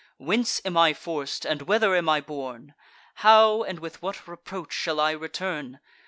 Whence 0.17 0.59
am 0.65 0.75
I 0.77 0.93
forc'd, 0.95 1.45
and 1.45 1.61
whether 1.61 1.95
am 1.95 2.09
I 2.09 2.21
borne? 2.21 2.73
How, 3.21 3.61
and 3.61 3.77
with 3.79 4.01
what 4.01 4.27
reproach, 4.27 4.73
shall 4.73 4.99
I 4.99 5.11
return? 5.11 5.79